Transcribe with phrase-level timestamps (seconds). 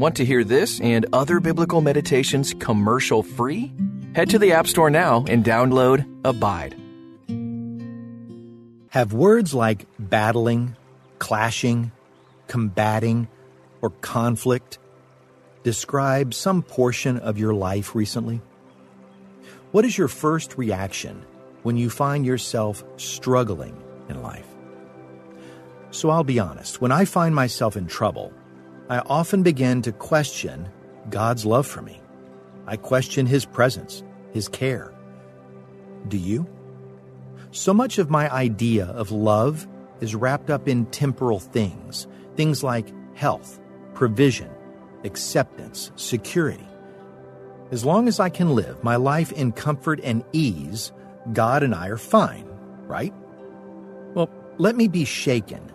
[0.00, 3.70] Want to hear this and other biblical meditations commercial free?
[4.14, 6.74] Head to the App Store now and download Abide.
[8.88, 10.74] Have words like battling,
[11.18, 11.92] clashing,
[12.46, 13.28] combating,
[13.82, 14.78] or conflict
[15.64, 18.40] describe some portion of your life recently?
[19.70, 21.22] What is your first reaction
[21.62, 23.76] when you find yourself struggling
[24.08, 24.48] in life?
[25.90, 28.32] So I'll be honest, when I find myself in trouble,
[28.90, 30.68] I often begin to question
[31.10, 32.00] God's love for me.
[32.66, 34.92] I question His presence, His care.
[36.08, 36.44] Do you?
[37.52, 39.68] So much of my idea of love
[40.00, 43.60] is wrapped up in temporal things, things like health,
[43.94, 44.50] provision,
[45.04, 46.66] acceptance, security.
[47.70, 50.90] As long as I can live my life in comfort and ease,
[51.32, 52.48] God and I are fine,
[52.88, 53.14] right?
[54.14, 55.72] Well, let me be shaken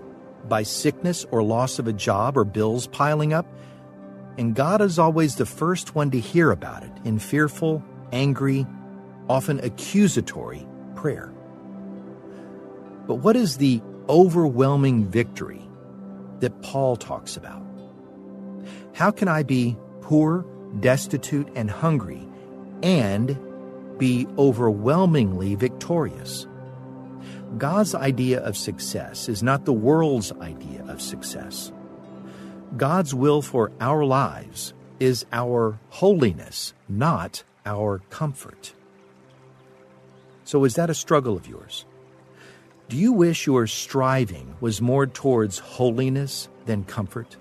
[0.50, 3.46] by sickness or loss of a job or bills piling up,
[4.38, 8.66] and God is always the first one to hear about it in fearful, angry,
[9.30, 11.32] often accusatory prayer.
[13.08, 15.62] But what is the overwhelming victory
[16.40, 17.64] that Paul talks about?
[18.94, 20.46] How can I be poor,
[20.80, 22.28] destitute, and hungry
[22.84, 23.38] and
[23.98, 26.48] be overwhelmingly victorious?
[27.58, 31.72] God's idea of success is not the world's idea of success.
[32.78, 38.74] God's will for our lives is our holiness, not our comfort.
[40.44, 41.86] So, is that a struggle of yours?
[42.88, 47.36] Do you wish your striving was more towards holiness than comfort?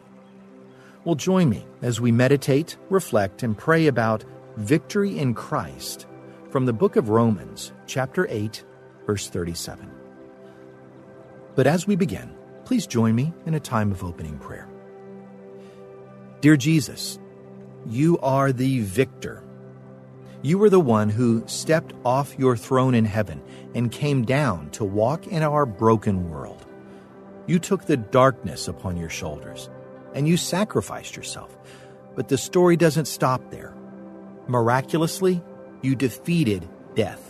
[1.05, 4.25] Well, join me as we meditate, reflect, and pray about
[4.57, 6.07] victory in Christ
[6.49, 8.65] from the book of Romans, chapter 8,
[9.07, 9.91] verse 37.
[11.55, 14.69] But as we begin, please join me in a time of opening prayer.
[16.41, 17.19] Dear Jesus,
[17.87, 19.43] you are the victor.
[20.43, 23.43] You are the one who stepped off your throne in heaven
[23.75, 26.67] and came down to walk in our broken world.
[27.47, 29.71] You took the darkness upon your shoulders
[30.15, 31.57] and you sacrificed yourself.
[32.15, 33.75] But the story doesn't stop there.
[34.47, 35.43] Miraculously,
[35.83, 37.24] you defeated death.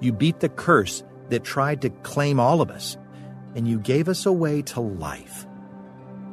[0.00, 2.96] You beat the curse that tried to claim all of us
[3.54, 5.46] and you gave us a way to life.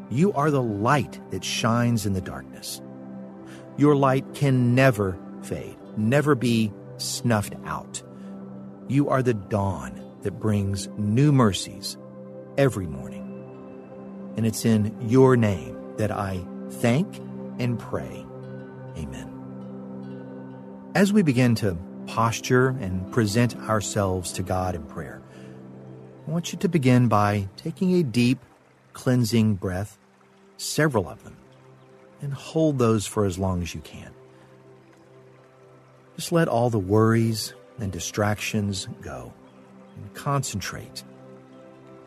[0.10, 2.82] You are the light that shines in the darkness.
[3.78, 8.02] Your light can never fade, never be snuffed out.
[8.88, 11.98] You are the dawn that brings new mercies
[12.58, 13.24] every morning.
[14.38, 17.18] And it's in your name that I thank
[17.60, 18.26] and pray.
[18.98, 19.34] Amen.
[20.96, 25.22] As we begin to posture and present ourselves to God in prayer,
[26.28, 28.40] I want you to begin by taking a deep,
[28.94, 29.97] cleansing breath,
[30.57, 31.38] several of them,
[32.22, 34.12] and hold those for as long as you can.
[36.16, 39.31] Just let all the worries and distractions go
[39.95, 41.03] and concentrate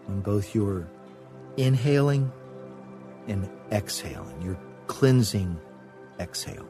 [0.09, 0.89] on both your
[1.57, 2.33] inhaling
[3.29, 5.59] and exhaling, your cleansing
[6.19, 6.69] exhale.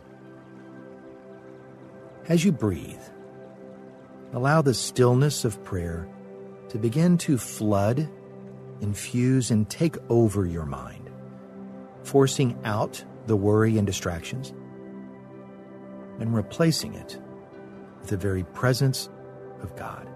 [2.28, 3.00] As you breathe,
[4.32, 6.08] allow the stillness of prayer
[6.68, 8.08] to begin to flood,
[8.80, 11.10] infuse, and take over your mind,
[12.04, 14.52] forcing out the worry and distractions
[16.20, 17.18] and replacing it
[18.00, 19.08] with the very presence
[19.62, 20.09] of God.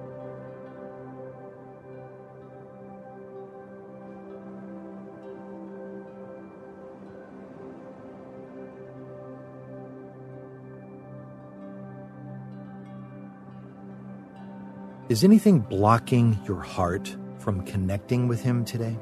[15.15, 18.99] Is anything blocking your heart from connecting with Him today?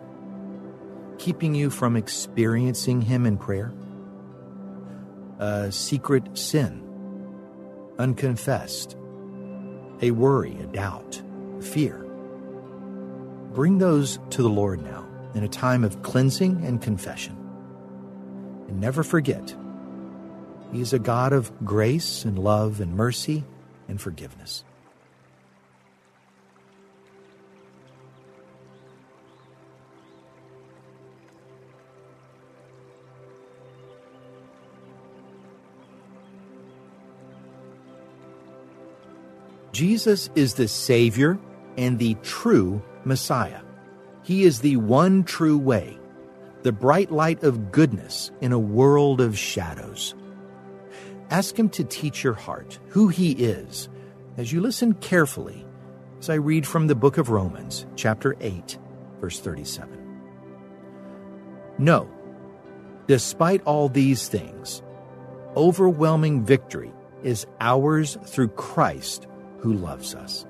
[1.17, 3.73] Keeping you from experiencing Him in prayer?
[5.39, 6.87] A secret sin,
[7.99, 8.95] unconfessed,
[10.03, 11.23] a worry, a doubt,
[11.59, 12.05] a fear.
[13.55, 17.39] Bring those to the Lord now in a time of cleansing and confession.
[18.69, 19.57] And never forget,
[20.73, 23.45] He is a God of grace and love and mercy
[23.89, 24.63] and forgiveness.
[39.83, 41.41] Jesus is the Savior
[41.77, 43.63] and the true Messiah.
[44.23, 45.99] He is the one true way,
[46.63, 50.15] the bright light of goodness in a world of shadows.
[51.31, 53.89] Ask Him to teach your heart who He is
[54.37, 55.67] as you listen carefully
[56.21, 58.79] as I read from the book of Romans, chapter 8,
[59.21, 59.99] verse 37.
[61.79, 62.09] No,
[63.09, 64.81] Despite all these things,
[65.57, 66.93] overwhelming victory
[67.25, 69.27] is ours through Christ
[69.63, 70.45] who loves us.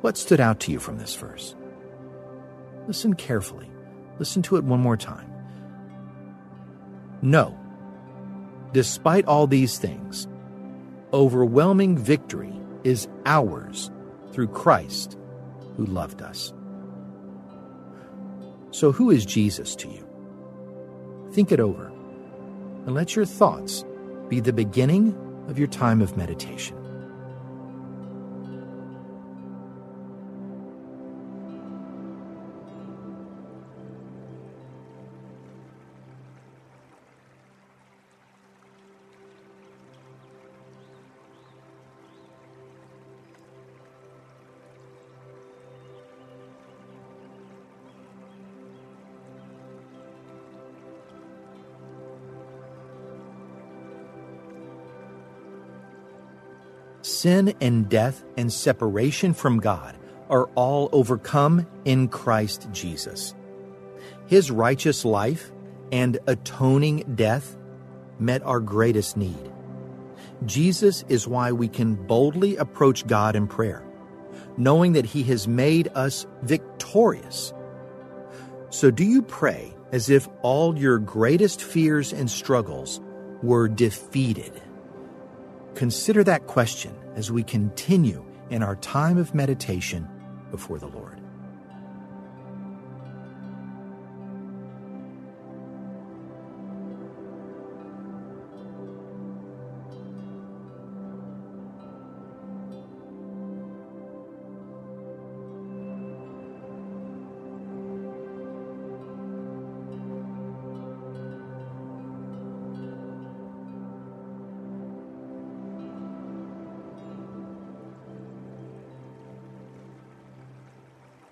[0.00, 1.54] What stood out to you from this verse?
[2.88, 3.70] Listen carefully.
[4.18, 5.32] Listen to it one more time.
[7.22, 7.56] No.
[8.72, 10.26] Despite all these things,
[11.12, 12.52] overwhelming victory
[12.82, 13.90] is ours
[14.32, 15.16] through Christ
[15.76, 16.52] who loved us.
[18.72, 20.06] So, who is Jesus to you?
[21.32, 21.86] Think it over
[22.86, 23.84] and let your thoughts
[24.28, 25.16] be the beginning
[25.48, 26.77] of your time of meditation.
[57.18, 59.96] Sin and death and separation from God
[60.30, 63.34] are all overcome in Christ Jesus.
[64.26, 65.50] His righteous life
[65.90, 67.56] and atoning death
[68.20, 69.50] met our greatest need.
[70.46, 73.84] Jesus is why we can boldly approach God in prayer,
[74.56, 77.52] knowing that He has made us victorious.
[78.70, 83.00] So, do you pray as if all your greatest fears and struggles
[83.42, 84.52] were defeated?
[85.74, 90.08] Consider that question as we continue in our time of meditation
[90.52, 91.20] before the Lord.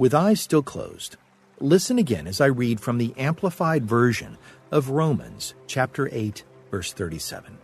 [0.06, 1.16] With eyes still closed,
[1.58, 4.38] listen again as I read from the Amplified Version
[4.70, 7.58] of Romans chapter 8, verse 37.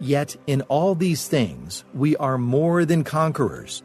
[0.00, 3.84] Yet in all these things we are more than conquerors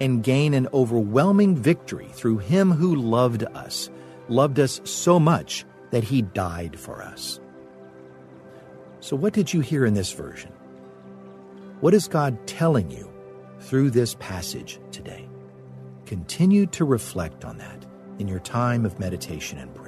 [0.00, 3.90] and gain an overwhelming victory through him who loved us,
[4.30, 7.38] loved us so much that he died for us.
[9.00, 10.52] So, what did you hear in this version?
[11.82, 13.12] What is God telling you
[13.58, 15.29] through this passage today?
[16.10, 17.86] Continue to reflect on that
[18.18, 19.79] in your time of meditation and prayer.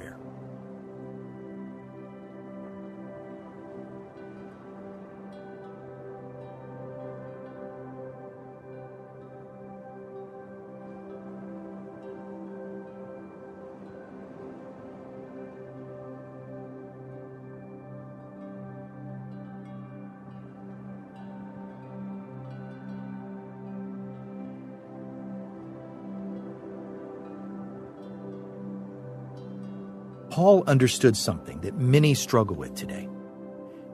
[30.33, 33.07] Paul understood something that many struggle with today.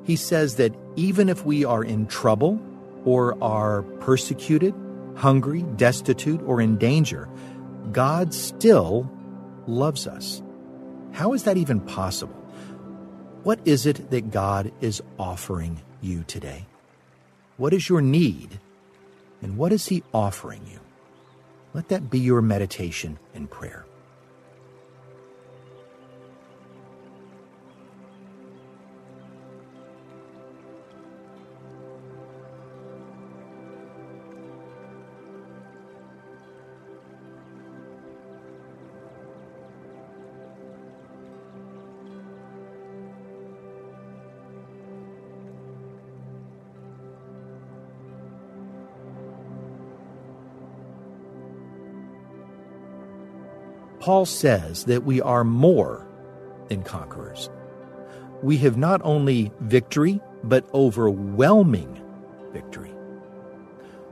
[0.06, 2.62] He says that even if we are in trouble
[3.04, 4.74] or are persecuted,
[5.18, 7.28] hungry, destitute, or in danger,
[7.92, 9.12] God still
[9.68, 10.42] loves us.
[11.12, 12.40] How is that even possible?
[13.44, 16.68] What is it that God is offering you today?
[17.58, 18.62] What is your need?
[19.42, 20.80] And what is He offering you?
[21.74, 23.86] Let that be your meditation and prayer.
[54.00, 56.08] Paul says that we are more
[56.70, 57.50] than conquerors.
[58.42, 62.02] We have not only victory, but overwhelming
[62.54, 62.94] victory.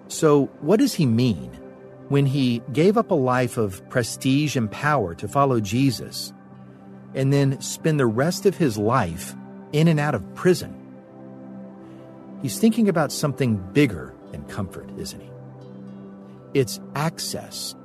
[0.10, 1.51] So, what does he mean
[2.10, 6.34] when he gave up a life of prestige and power to follow Jesus
[7.13, 9.36] and then spend the rest of his life
[9.72, 10.74] in and out of prison?
[12.41, 15.29] He's thinking about something bigger than comfort, isn't he?
[16.53, 17.75] It's access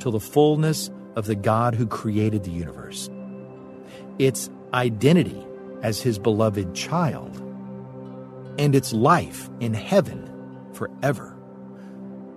[0.00, 3.10] to the fullness of the God who created the universe.
[4.18, 5.44] Its identity
[5.82, 7.36] as his beloved child,
[8.58, 10.28] and its life in heaven
[10.72, 11.36] forever.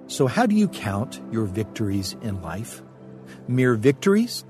[0.08, 2.82] So, how do you count your victories in life?
[3.48, 4.46] Mere victories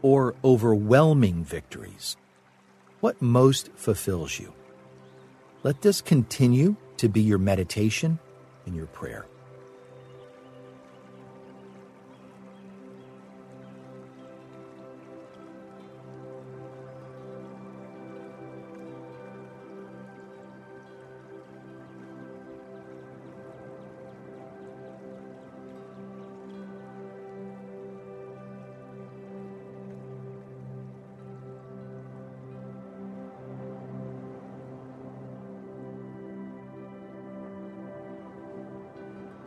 [0.00, 2.16] or overwhelming victories?
[3.00, 4.52] What most fulfills you?
[5.62, 8.18] Let this continue to be your meditation
[8.66, 9.26] and your prayer.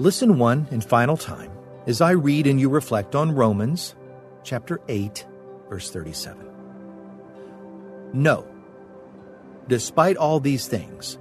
[0.05, 1.51] Listen one and final time
[1.87, 3.95] as I read and you reflect on Romans
[4.43, 5.25] chapter 8,
[5.67, 6.47] verse 37.
[8.13, 8.47] No,
[9.67, 11.17] despite all these things,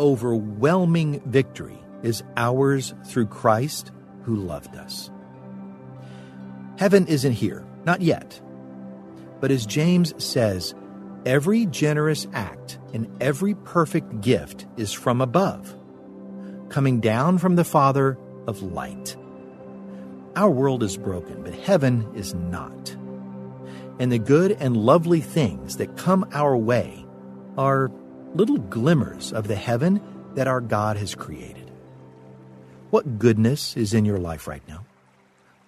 [0.00, 5.10] overwhelming victory is ours through Christ who loved us.
[6.78, 8.40] Heaven isn't here, not yet.
[9.42, 10.74] But as James says,
[11.26, 15.76] every generous act and every perfect gift is from above
[16.74, 19.16] coming down from the Father of light.
[20.34, 22.90] Our world is broken, but heaven is not.
[24.00, 27.06] And the good and lovely things that come our way
[27.56, 27.92] are
[28.34, 30.02] little glimmers of the heaven
[30.34, 31.70] that our God has created.
[32.90, 34.84] What goodness is in your life right now?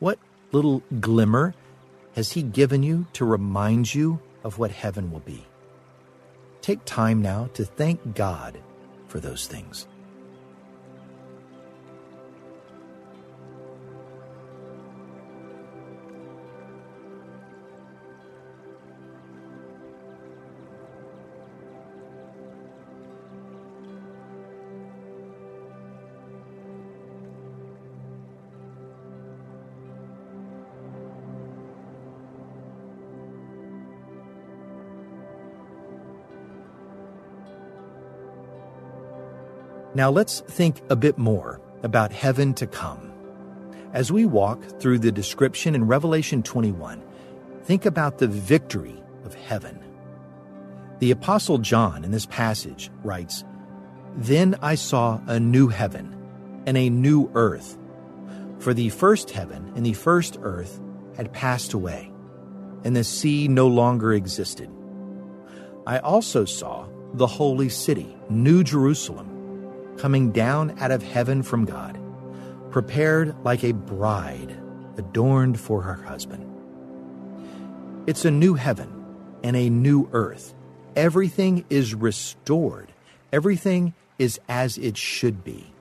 [0.01, 0.19] What
[0.51, 1.55] little glimmer
[2.17, 5.47] has He given you to remind you of what heaven will be?
[6.63, 8.59] Take time now to thank God
[9.07, 9.87] for those things.
[39.97, 43.11] Now let's think a bit more about heaven to come.
[43.95, 47.03] As we walk through the description in Revelation 21,
[47.65, 49.83] think about the victory of heaven.
[50.99, 53.43] The Apostle John in this passage writes,
[54.17, 56.15] Then I saw a new heaven
[56.67, 57.79] and a new earth,
[58.59, 60.79] for the first heaven and the first earth
[61.17, 62.13] had passed away,
[62.85, 64.71] and the sea no longer existed.
[65.87, 69.36] I also saw the holy city, New Jerusalem
[69.99, 71.99] coming down out of heaven from God,
[72.71, 74.57] prepared like a bride
[74.97, 76.45] adorned for her husband.
[78.07, 79.05] It's a new heaven
[79.43, 80.55] and a new earth.
[80.95, 82.93] Everything is restored,
[83.33, 85.73] everything is as it should be.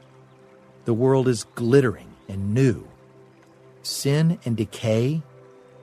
[0.85, 2.87] The world is glittering and new.
[3.81, 5.21] Sin and decay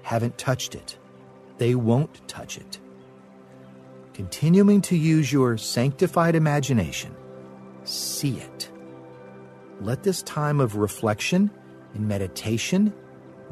[0.03, 0.99] haven't touched it,
[1.59, 2.79] they won't touch it.
[4.15, 7.15] Continuing to use your sanctified imagination
[7.85, 8.71] see it.
[9.81, 11.51] Let this time of reflection
[11.95, 12.93] and meditation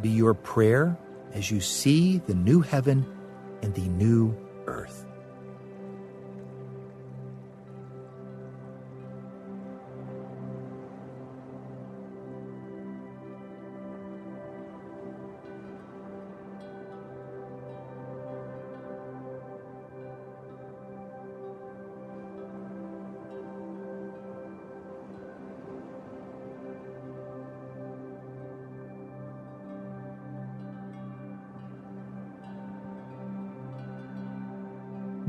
[0.01, 0.97] be your prayer
[1.33, 3.07] as you see the new heaven
[3.63, 5.07] and the new earth.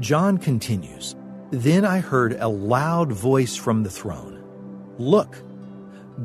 [0.02, 1.16] John continues
[1.52, 4.44] Then I heard a loud voice from the throne
[4.98, 5.38] Look,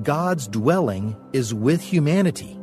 [0.02, 2.58] God's dwelling is with humanity,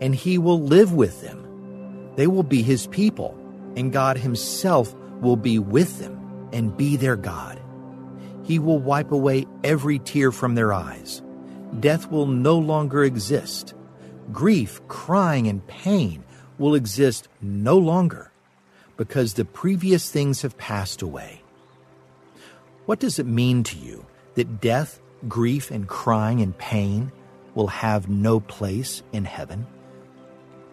[0.00, 2.12] and he will live with them.
[2.16, 3.38] They will be his people,
[3.76, 7.62] and God himself will be with them and be their God.
[8.42, 11.22] He will wipe away every tear from their eyes.
[11.78, 13.74] Death will no longer exist.
[14.32, 16.24] Grief, crying, and pain
[16.58, 18.29] will exist no longer
[19.00, 21.40] because the previous things have passed away.
[22.84, 24.04] What does it mean to you
[24.34, 27.10] that death, grief, and crying and pain
[27.54, 29.66] will have no place in heaven?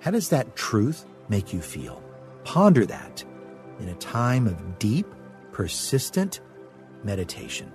[0.02, 2.04] How does that truth make you feel?
[2.44, 3.24] Ponder that
[3.80, 5.08] in a time of deep,
[5.54, 6.42] persistent
[7.06, 7.72] meditation.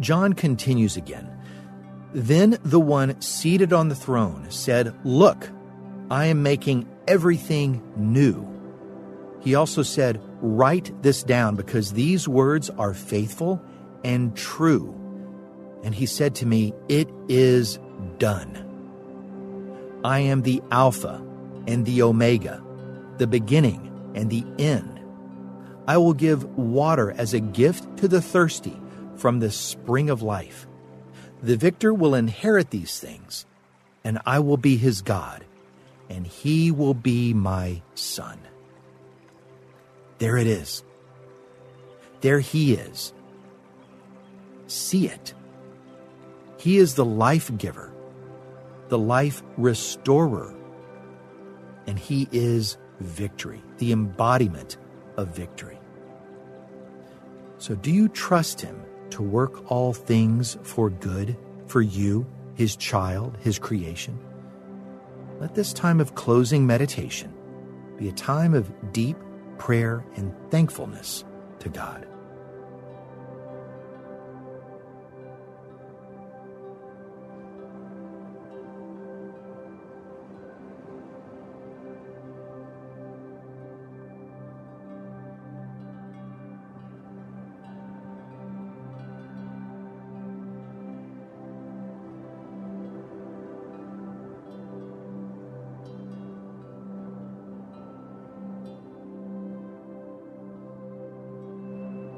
[0.00, 1.30] John continues again.
[2.12, 5.48] Then the one seated on the throne said, Look,
[6.10, 8.46] I am making everything new.
[9.40, 13.62] He also said, Write this down because these words are faithful
[14.02, 14.96] and true.
[15.84, 17.78] And he said to me, It is
[18.18, 18.66] done.
[20.02, 21.22] I am the Alpha
[21.66, 22.62] and the Omega,
[23.18, 24.98] the beginning and the end.
[25.86, 28.80] I will give water as a gift to the thirsty
[29.20, 30.66] from the spring of life.
[31.42, 33.44] The victor will inherit these things,
[34.02, 35.44] and I will be his God,
[36.08, 38.38] and he will be my son.
[40.18, 40.82] There it is.
[42.22, 43.12] There he is.
[44.66, 45.34] See it.
[46.56, 47.92] He is the life giver,
[48.88, 50.54] the life restorer,
[51.86, 54.78] and he is victory, the embodiment
[55.16, 55.78] of victory.
[57.58, 61.36] So, do you trust him to work all things for good
[61.66, 64.18] for you, his child, his creation?
[65.40, 67.32] Let this time of closing meditation
[67.96, 69.16] be a time of deep
[69.58, 71.24] prayer and thankfulness
[71.60, 72.06] to God.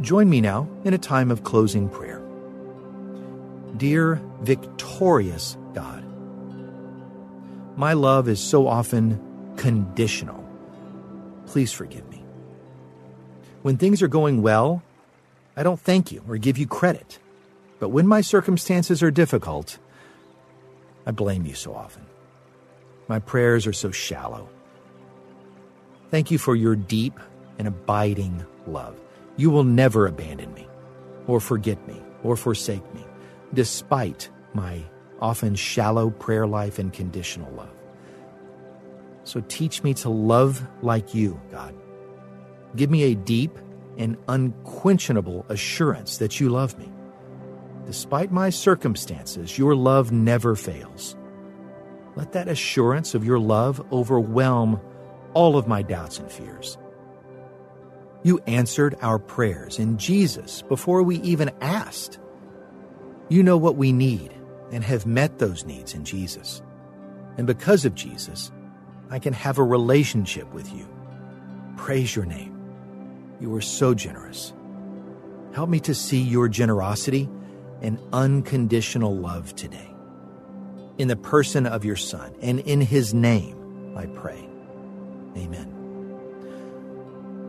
[0.02, 2.20] Join me now in a time of closing prayer.
[3.76, 6.04] Dear victorious God,
[7.76, 10.44] my love is so often conditional.
[11.46, 12.24] Please forgive me.
[13.62, 14.82] When things are going well,
[15.56, 17.20] I don't thank you or give you credit.
[17.78, 19.78] But when my circumstances are difficult,
[21.06, 22.06] I blame you so often.
[23.06, 24.48] My prayers are so shallow.
[26.10, 27.18] Thank you for your deep
[27.58, 29.01] and abiding love.
[29.36, 30.68] You will never abandon me,
[31.26, 33.04] or forget me, or forsake me,
[33.54, 34.82] despite my
[35.20, 37.74] often shallow prayer life and conditional love.
[39.24, 41.74] So teach me to love like you, God.
[42.74, 43.56] Give me a deep
[43.96, 46.90] and unquenchable assurance that you love me.
[47.86, 51.16] Despite my circumstances, your love never fails.
[52.16, 54.80] Let that assurance of your love overwhelm
[55.34, 56.78] all of my doubts and fears.
[58.22, 62.18] You answered our prayers in Jesus before we even asked.
[63.28, 64.32] You know what we need
[64.70, 66.62] and have met those needs in Jesus.
[67.36, 68.52] And because of Jesus,
[69.10, 70.88] I can have a relationship with you.
[71.76, 72.58] Praise your name.
[73.40, 74.52] You are so generous.
[75.52, 77.28] Help me to see your generosity
[77.80, 79.92] and unconditional love today.
[80.98, 84.48] In the person of your Son and in his name, I pray.
[85.36, 85.71] Amen.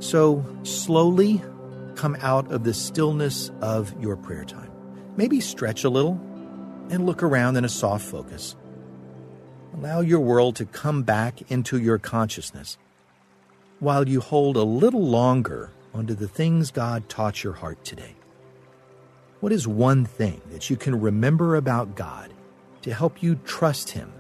[0.03, 1.41] So slowly
[1.95, 4.69] come out of the stillness of your prayer time.
[5.15, 6.19] Maybe stretch a little
[6.89, 8.57] and look around in a soft focus.
[9.73, 12.77] Allow your world to come back into your consciousness
[13.79, 18.13] while you hold a little longer onto the things God taught your heart today.
[19.39, 22.33] What is one thing that you can remember about God
[22.81, 24.11] to help you trust Him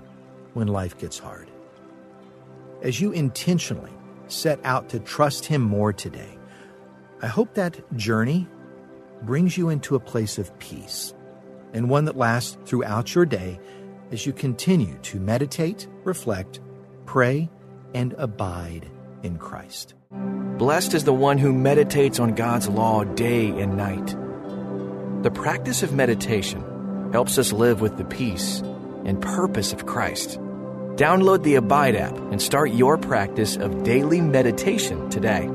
[0.53, 1.51] when life gets hard?
[2.81, 3.91] As you intentionally
[4.33, 6.37] set out to trust Him more today.
[7.21, 8.47] I hope that journey
[9.21, 11.13] brings you into a place of peace
[11.73, 13.59] and one that lasts throughout your day
[14.11, 16.59] as you continue to meditate, reflect,
[17.05, 17.49] pray,
[17.93, 18.89] and abide
[19.23, 19.95] in Christ.
[20.57, 24.15] Blessed is the one who meditates on God's law day and night.
[25.23, 28.61] The practice of meditation helps us live with the peace
[29.05, 30.39] and purpose of Christ.
[30.95, 35.49] Download the Abide app and start your practice of daily meditation today.